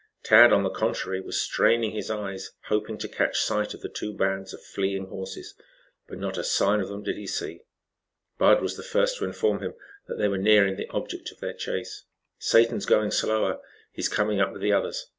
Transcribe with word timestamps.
Tad, 0.23 0.51
on 0.51 0.63
the 0.63 0.71
contrary, 0.71 1.21
was 1.21 1.39
straining 1.39 1.91
his 1.91 2.09
eyes, 2.09 2.53
hoping 2.69 2.97
to 2.97 3.07
catch 3.07 3.39
sight 3.39 3.75
of 3.75 3.81
the 3.81 3.87
two 3.87 4.13
bands 4.17 4.51
of 4.51 4.63
fleeing 4.63 5.05
horses; 5.09 5.53
but 6.07 6.17
not 6.17 6.39
a 6.39 6.43
sign 6.43 6.79
of 6.79 6.87
them 6.87 7.03
did 7.03 7.17
he 7.17 7.27
see. 7.27 7.61
Bud 8.39 8.63
was 8.63 8.77
the 8.77 8.81
first 8.81 9.17
to 9.19 9.25
inform 9.25 9.61
him 9.61 9.75
that 10.07 10.17
they 10.17 10.27
were 10.27 10.39
nearing 10.39 10.75
the 10.75 10.89
object 10.89 11.31
of 11.31 11.39
their 11.39 11.53
chase. 11.53 12.05
"Satan's 12.39 12.87
going 12.87 13.11
slower. 13.11 13.61
He 13.91 14.01
is 14.01 14.09
coming 14.09 14.41
up 14.41 14.51
with 14.51 14.63
the 14.63 14.73
others. 14.73 15.05